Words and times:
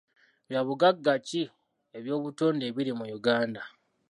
Bya 0.47 0.61
bugagga 0.67 1.13
ki 1.27 1.41
eby'obutonde 1.97 2.63
ebiri 2.69 2.91
mu 2.99 3.05
Uganda? 3.17 3.61